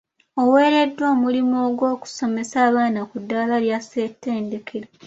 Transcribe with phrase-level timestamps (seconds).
[0.41, 4.87] Oweereddwa omulimu gw'okusomesa abaana ku ddaala lya ssettedekero.